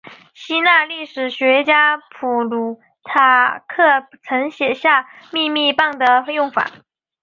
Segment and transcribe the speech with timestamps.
[0.33, 6.71] 希腊历史学家普鲁塔克曾写下密码棒的用法。